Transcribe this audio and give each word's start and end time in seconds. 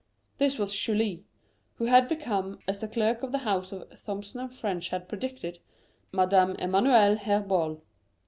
This 0.39 0.57
was 0.57 0.75
Julie, 0.75 1.25
who 1.75 1.85
had 1.85 2.07
become, 2.07 2.57
as 2.67 2.79
the 2.79 2.87
clerk 2.87 3.21
of 3.21 3.31
the 3.31 3.37
house 3.45 3.71
of 3.71 4.01
Thomson 4.03 4.49
& 4.49 4.49
French 4.49 4.89
had 4.89 5.07
predicted, 5.07 5.59
Madame 6.11 6.55
Emmanuel 6.55 7.15
Herbault. 7.17 7.81